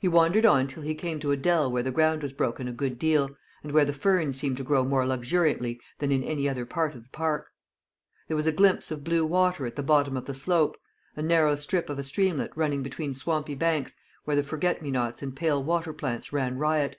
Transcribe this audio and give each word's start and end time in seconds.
He 0.00 0.08
wandered 0.08 0.44
on 0.44 0.66
till 0.66 0.82
he 0.82 0.96
came 0.96 1.20
to 1.20 1.30
a 1.30 1.36
dell 1.36 1.70
where 1.70 1.84
the 1.84 1.92
ground 1.92 2.24
was 2.24 2.32
broken 2.32 2.66
a 2.66 2.72
good 2.72 2.98
deal, 2.98 3.36
and 3.62 3.70
where 3.70 3.84
the 3.84 3.92
fern 3.92 4.32
seemed 4.32 4.56
to 4.56 4.64
grow 4.64 4.84
more 4.84 5.06
luxuriantly 5.06 5.80
than 6.00 6.10
in 6.10 6.24
any 6.24 6.48
other 6.48 6.66
part 6.66 6.96
of 6.96 7.04
the 7.04 7.08
park. 7.10 7.52
There 8.26 8.36
was 8.36 8.48
a 8.48 8.52
glimpse 8.52 8.90
of 8.90 9.04
blue 9.04 9.24
water 9.24 9.64
at 9.64 9.76
the 9.76 9.84
bottom 9.84 10.16
of 10.16 10.24
the 10.26 10.34
slope 10.34 10.76
a 11.14 11.22
narrow 11.22 11.54
strip 11.54 11.88
of 11.88 12.00
a 12.00 12.02
streamlet 12.02 12.50
running 12.56 12.82
between 12.82 13.14
swampy 13.14 13.54
banks, 13.54 13.94
where 14.24 14.34
the 14.34 14.42
forget 14.42 14.82
me 14.82 14.90
nots 14.90 15.22
and 15.22 15.36
pale 15.36 15.62
water 15.62 15.92
plants 15.92 16.32
ran 16.32 16.58
riot. 16.58 16.96